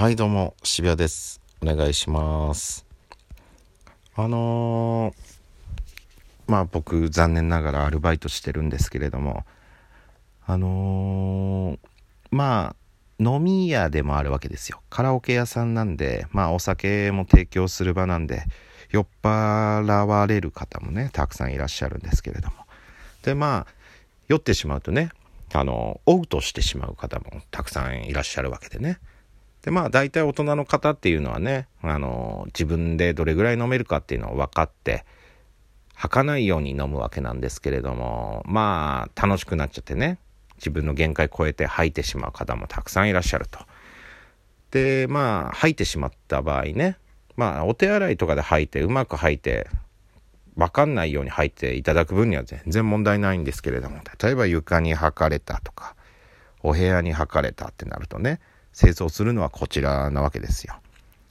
[0.00, 1.42] はいどうも渋谷です。
[1.62, 2.86] お願いします。
[4.16, 9.44] あのー、まあ僕残念ながらアルバイトしてるんですけれども
[10.46, 11.78] あのー、
[12.30, 14.80] まあ飲み屋でもあるわけですよ。
[14.88, 18.44] カラオケ屋さんなんでまあお酒も提供する場なんで
[18.90, 22.54] 酔っ払われる方もねたくさんいらっしゃるんですけれども。
[23.22, 23.74] でまあ
[24.28, 25.10] 酔ってしまうとね
[25.52, 28.98] あの、嘔吐してしまう方もたくさんいらっしゃるわけでね。
[29.62, 35.04] で、まあ大体大人の方っていうのはね、あの、自分でどれぐらい飲めるかっていうのを分かって、
[35.94, 40.18] 吐かないように飲むわけなんですけれども、まあ楽しくなっちゃってね、
[40.56, 43.60] 自分の限界超えて吐いてしまう方もたくさんいらっしゃると。
[44.70, 46.96] で、まあ吐いてしまった場合ね、
[47.36, 49.68] まあお手洗いとかで吐いて、うまく吐いて、
[50.56, 55.94] 分かんないように入っていただく分には全然問題ないんですけれども例えば床に履かれたとか
[56.62, 58.40] お部屋に履かれたってなるとね
[58.72, 60.76] 清掃するのはこちらなわけですよ。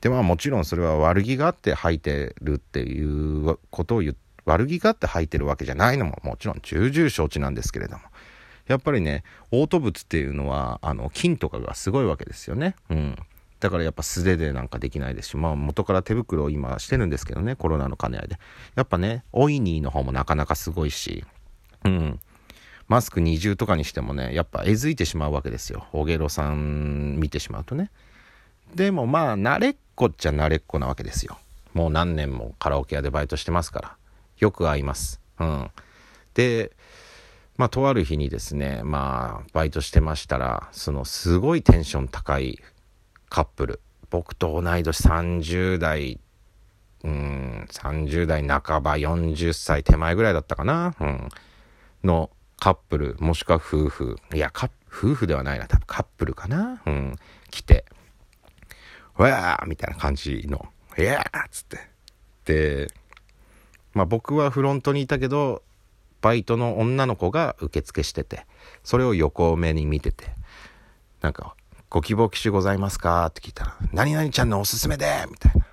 [0.00, 8.02] でまあもちろんそれは悪気があって履いてるっていうことを言悪気があって履いてるわけじゃないのももちろん重々承知なんですけれども
[8.66, 12.76] やっぱりね嘔吐物っていうのはあの菌とかがすごいわけですよね。
[12.88, 13.16] うん
[13.60, 18.38] だからやっぱ素手でなんかできないですし、まあ元から手袋を今してるんですけどね、コロナの兼ね合いで。
[18.74, 21.26] やっぱね、オイニーの方もなかなかすごいし、
[21.84, 22.20] うん。
[22.90, 25.86] マスク二重とかにしてもね、やっぱえずいてしまうわけですよ。
[25.92, 27.90] おげろさん見てしまうとね。
[28.74, 31.38] でもまあ、慣れっこっちゃ慣れっこなわけですよ。
[31.72, 33.96] もう何年もカラオケ屋でバイトしてますから。
[34.38, 35.20] よく会います。
[35.38, 35.70] うん。
[36.34, 36.72] で、
[37.56, 42.58] まあ、とある日にですね、まあ、バイトしてましたら、その、すごいテンション高い
[43.30, 43.80] カップル
[44.10, 46.20] 僕と同い年30代
[47.04, 51.28] うん30代半ば40歳手前ぐらいだったかな、うん、
[52.04, 52.28] の
[52.60, 54.52] カップルもしくは夫婦いや
[54.88, 57.16] 夫婦ではないな多分カップルかな、うん、
[57.50, 57.84] 来て
[59.18, 61.78] 「うわー!」みたいな感じの「いやー!」っつって
[62.44, 62.92] で
[63.94, 65.62] まあ僕はフロントにいたけど
[66.20, 68.46] バイトの女の子が受付してて
[68.84, 70.26] それを横目に見てて
[71.22, 71.56] なんか
[71.88, 73.26] ご希望機種ございますか？
[73.26, 75.66] って聞いたら、何々ちゃんのおすすめでみたいな。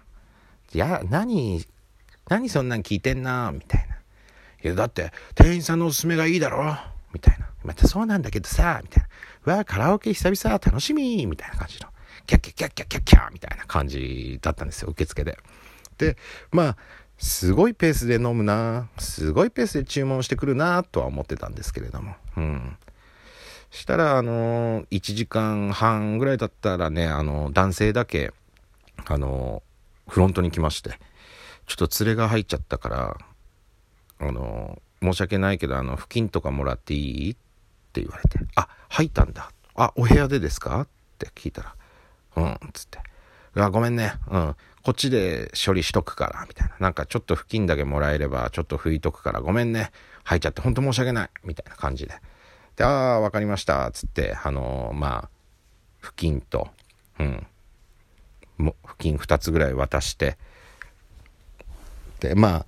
[0.74, 1.64] いや、何、
[2.28, 3.87] 何そんなん聞いてんなみたいな。
[4.68, 6.78] いや、だって、店員さんのおすすめがいいだろ？
[7.14, 7.48] みたいな。
[7.64, 9.10] またそうなんだけどさ、みたいな。
[9.54, 11.88] うわ、カラオケ久々楽しみみたいな感じの。
[12.26, 15.38] キャッキャキャッキャッキャッキャみたいな感じだったんですよ、受付で。
[15.98, 16.18] で、
[16.52, 16.78] まあ、
[17.18, 22.16] すごいペースで飲むなすごいペースで注文してくるなとは思ってたんですけれども。
[22.36, 22.78] うん。
[23.72, 28.34] したら、あのー、1時間半ぐらいだったらね、あのー、男性だけ、
[29.06, 31.00] あのー、フロントに来まして、
[31.66, 33.18] ちょっと連れが入っちゃったから、
[34.20, 37.32] あの申し訳ないけど、あの、付近とかもらっていい？
[37.32, 37.36] っ
[37.94, 39.52] て言われて、あ、入ったんだ。
[39.76, 40.82] あ、お部屋でですか？
[40.82, 40.88] っ
[41.20, 41.76] て聞いたら、
[42.36, 43.00] うん、つって。
[43.56, 44.14] あ、ごめんね。
[44.30, 44.56] うん。
[44.84, 46.76] こっちで処理しとくから、みたいな。
[46.80, 49.92] なんかちょっと付近だけもらえれば、ちょっと拭いとくから、ごめんね。
[50.24, 51.30] 入っちゃって、ほんと申し訳ない。
[51.44, 52.14] みたいな感じで。
[52.76, 53.90] で、ああ、わかりました。
[53.92, 55.30] つって、あのー、まあ、
[56.00, 56.70] 布巾と、
[57.20, 57.48] うん、
[58.58, 60.38] も布巾2つぐらい渡して、
[62.20, 62.66] で、まあ、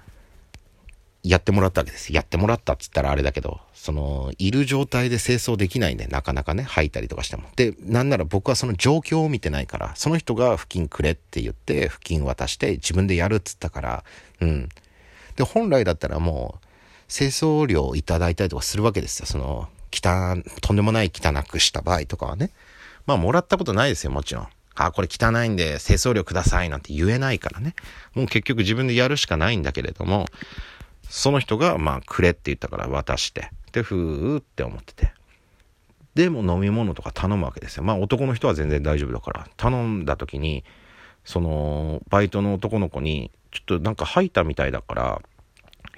[1.24, 2.14] やってもらったわけです。
[2.14, 7.44] やってもらったっつったらあれだけど、その、いる状態で清掃できないんで、なかなかね、吐いたりとかしても。
[7.56, 14.04] で、なんなら僕はその状況を見てないから、その人が布巾くれって言って、布巾渡して自分でやるっつったから、
[14.40, 14.70] うん。
[15.36, 16.68] で、本来だったらもう、
[17.12, 19.26] 清掃料いただいたりとかするわけですよ。
[19.26, 22.52] その、汚、とんでもない汚くした場合とかはね。
[23.06, 24.48] まあ、もらったことないですよ、もちろん。
[24.76, 27.76] あ、これ汚いんで清掃料くださいなんて言えないからね。
[28.14, 30.28] もう結局自分でやるしかないんだけれども、
[31.10, 35.12] その人が、まあ、くれって言ったから渡して、で、ふーって思ってて。
[36.16, 37.84] でも飲み物とか頼むわけですよ。
[37.84, 39.48] まあ男の人は全然大丈夫だから。
[39.58, 40.64] 頼んだ時に、
[41.24, 45.22] その、バイトの男の子に、ちょっとなんか吐いたみたいだから、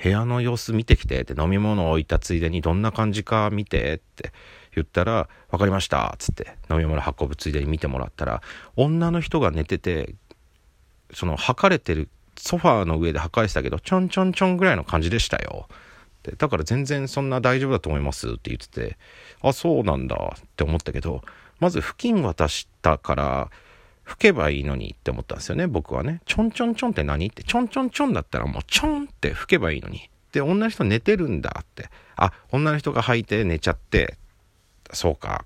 [0.01, 4.31] 部屋の様子見てきてって飲み物を置いたついでにどんな感じか見てって
[4.73, 8.41] 言ったら分かりましたっつって飲み物運ぶついでに見てもらったら
[8.75, 10.15] 女の人が寝てて
[11.13, 12.09] その測れてる
[12.41, 15.67] ソファーの上で測れてたけどちょんちょんちょんぐらいの感じでしたよ
[16.23, 18.97] でだから全然そんな大丈夫だと思いますって言ってて
[19.41, 21.21] あそうなんだって思ったけど
[21.59, 23.51] まず付近渡したから
[24.03, 26.21] 吹けばいいのにって思ったんですよね、僕はね。
[26.25, 30.09] ちょんちょんちょんって何って、ちょんちょんちょんだったらもうちょんって吹けばいいのに。
[30.31, 31.89] で、女の人寝てるんだって。
[32.15, 34.17] あ、女の人が履いて寝ちゃって、
[34.91, 35.45] そうか、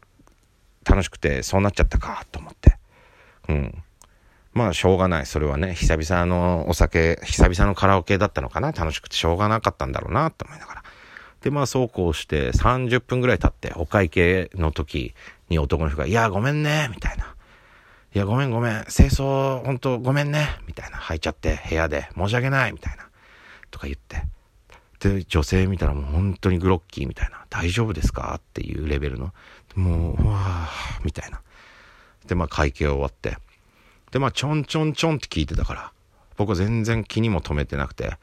[0.83, 2.77] 楽しくてそうなっちゃったか、と思って。
[3.49, 3.83] うん。
[4.55, 5.25] まあ、しょうがない。
[5.25, 8.71] それはね、久々のお酒、久々のカラオケだったのかな。
[8.71, 10.83] 楽しくてしょうがなかったんだろうな、と思いながら。
[11.41, 15.13] で、まあ、そうこうして30分ぐらい経って、お会計の時
[15.49, 17.35] に男の人が、いや、ごめんね、みたいな。
[18.15, 23.09] いや、ごめんごめん、清掃、ほんとごめんね、みたいな、吐いちゃって、部屋で、申し訳ない、みたいな、
[23.71, 24.23] とか言って。
[25.01, 28.35] で、女性見たらもう本当にグロッキーみたいな、大丈夫ですか？
[28.37, 29.33] っていうレベルの、
[29.75, 31.41] もう、うわー、みたいな。
[32.25, 33.37] で、まあ会計終わって。
[34.15, 35.91] で、まあちょんちょんちょんって聞いてたから、
[36.37, 38.13] 僕は全然気にも留めてなくて、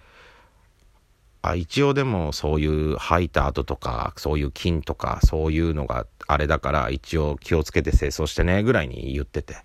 [1.43, 9.57] あ一応でもそういう吐いた後とかそういう菌とかそういうのがあれだから一応気をつけて清掃してねぐらいに言ってて。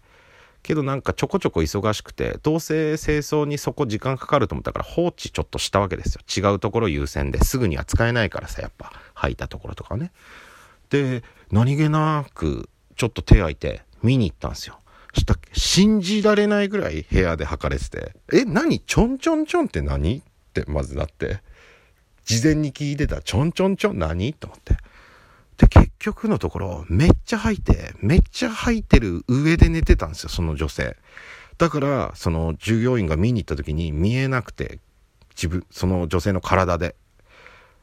[0.63, 6.51] けどなんかちょこちょこ忙しくてどうせ清掃にそこ時間かかると思ったから放置ちょっとしたわけですよ。
[6.51, 10.11] 違うところ優先ですぐには使えないからさやっぱ吐いたところとかね。
[10.89, 14.79] で何気なくちょっと手空いて見に行ったんですよ。
[15.13, 18.15] した信じられないぐらい部屋で履かれてて。
[18.31, 18.79] え何？
[18.79, 20.19] ちょんちょんちょんって何？
[20.19, 20.21] っ
[20.53, 21.41] てまずなって。
[22.25, 23.21] 事前に聞いてた。
[23.21, 24.33] ちょんちょんちょん何？
[24.33, 24.77] と思って。
[25.57, 30.95] で、結局のところ、めっちゃ吐いて、めっちゃ吐いてる上で寝てたんですよ、その女性。
[31.57, 34.79] だから、その従業員が見に行った時に見えなくて、
[35.35, 36.95] 自分、その女性の体で。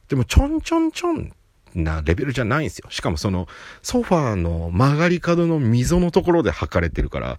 [0.07, 1.33] でも、ちょんちょんちょん
[1.75, 2.89] なレベルじゃないんですよ。
[2.89, 3.47] しかもその、
[3.83, 7.37] ソファーの曲がり角の溝のところで吐かれてるから、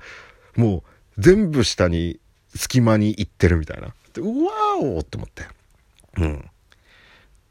[0.56, 0.84] も
[1.18, 2.20] う、全部下に、
[2.54, 3.94] 隙間に行ってるみたいな。
[4.14, 5.44] で、うわーおって思って。
[6.18, 6.50] うん。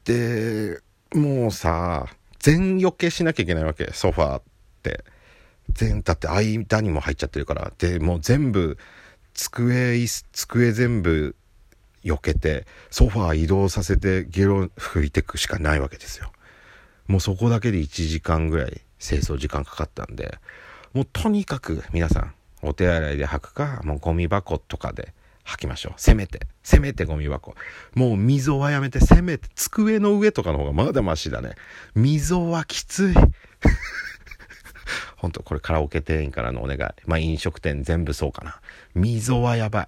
[0.06, 0.80] で、
[1.14, 2.08] もうさ、
[2.40, 4.42] 全余計しなきゃいけないわけ、ソファーっ
[4.84, 5.04] て。
[5.74, 7.74] 全、だって間にも入っちゃってるから。
[7.78, 8.78] で、もう全部、
[9.34, 11.36] 机、椅子机全部
[12.04, 16.32] 避けて、ソファー移動させてゲロ拭いてくしかないわけですよ。
[17.08, 20.38] もうそこだけで1時間ぐらい清掃時間かかったんで、
[20.94, 25.14] もうとにかく皆さん、お手洗いで履くか、もうゴミ箱とかで
[25.44, 25.94] 吐きましょう。
[25.98, 26.42] せめて。
[26.64, 27.56] せめてゴミ箱。
[27.94, 31.56] もう溝はやめて、せめて、机の上とかの方がまだマシだね。
[31.94, 33.14] 溝はきつい。
[35.18, 36.80] ほんと、これカラオケ店員からのお願い。
[37.06, 38.60] まあ飲食店全部そうかな。
[38.96, 39.88] 溝はやばい。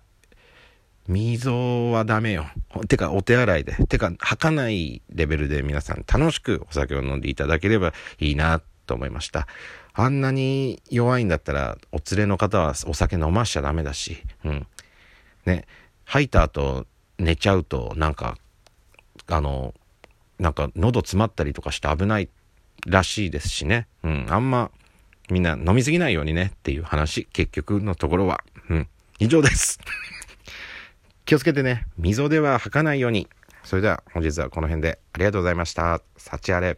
[1.08, 2.48] 溝はダメよ。
[2.88, 3.74] てか、お手洗いで。
[3.88, 9.48] てか、吐かないレベルで皆さん楽しくお酒を飲んでいただければいいなと思いました。
[9.94, 14.68] あんなに弱いんだったら、お連れの方はお酒飲ましちゃダメだし、うん。
[15.46, 15.66] ね、
[16.04, 16.86] 吐いた後
[17.18, 18.38] 寝ちゃうとなんか
[19.28, 19.74] あの
[20.40, 22.30] なんか喉詰まったりとかして危ない
[22.86, 24.72] らしいですしね、うん、あんま
[25.30, 28.88] みんな飲みすぎないようにねっていう話結局のところは、うん、
[29.20, 29.80] 以上です
[31.28, 31.86] 気をつけてね。
[31.98, 33.28] 溝では吐かないように。
[33.66, 34.98] それでは本日はこの辺で。
[35.12, 36.02] ありがとうございました。
[36.16, 36.78] 幸あれ。